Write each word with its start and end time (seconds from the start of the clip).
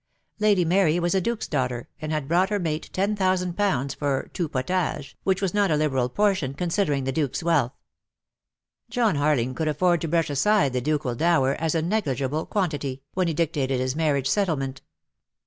Lady 0.39 0.65
Mary 0.65 0.99
was 0.99 1.13
a 1.13 1.21
duke's 1.21 1.47
daughter, 1.47 1.87
and 2.01 2.11
had 2.11 2.27
brought 2.27 2.49
her 2.49 2.57
mate 2.57 2.89
ten 2.91 3.15
thousand 3.15 3.53
pounds 3.55 3.93
for 3.93 4.31
tout 4.33 4.51
potage, 4.51 5.15
which 5.21 5.43
was 5.43 5.53
not 5.53 5.69
a 5.69 5.75
Uberal 5.75 6.11
portion 6.11 6.55
considering 6.55 7.03
the 7.03 7.11
Duke's 7.11 7.43
wealth. 7.43 7.73
John 8.89 9.17
Harling 9.17 9.53
could 9.55 9.67
afford 9.67 10.01
to 10.01 10.07
brush 10.07 10.31
aside 10.31 10.73
the 10.73 10.81
ducal 10.81 11.13
dower 11.13 11.53
as 11.53 11.75
a 11.75 11.83
negligible 11.83 12.47
quantity, 12.47 13.03
when 13.13 13.27
he 13.27 13.33
dictated 13.35 13.79
his 13.79 13.95
marriage 13.95 14.25
settlement. 14.27 14.81